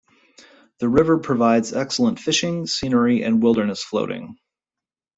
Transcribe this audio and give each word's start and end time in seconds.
The 0.79 0.89
river 0.89 1.19
provides 1.19 1.73
excellent 1.73 2.19
fishing, 2.19 2.65
scenery, 2.65 3.21
and 3.21 3.39
wilderness 3.39 3.83
floating. 3.83 4.35